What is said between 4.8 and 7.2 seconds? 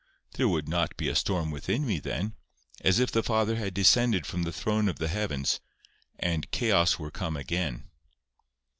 of the heavens, and 'chaos were